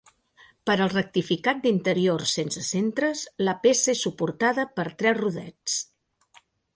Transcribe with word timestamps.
Per 0.67 0.75
al 0.85 0.91
rectificat 0.93 1.59
d'interiors 1.65 2.33
sense 2.39 2.63
centres 2.69 3.21
la 3.49 3.55
peça 3.67 3.91
és 3.95 4.01
suportada 4.07 4.65
per 4.81 4.87
tres 5.03 5.19
rodets. 5.21 5.77